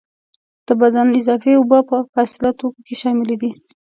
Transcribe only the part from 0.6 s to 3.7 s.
د بدن اضافي اوبه په فاضله توکو کې شاملي دي.